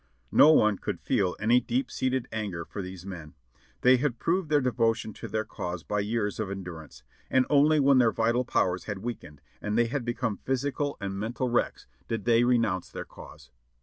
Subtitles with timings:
[0.31, 3.35] No one could feel any deep seated anger for these men;
[3.81, 7.99] they had proved their devotion to their cause by years of endurance, and only when
[7.99, 12.25] their vital powers had weakened and they had become physi cal and mental ^^•recks, did
[12.25, 13.51] they renounce their cause.